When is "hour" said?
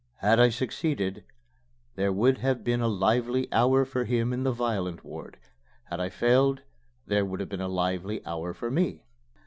3.53-3.85, 8.25-8.51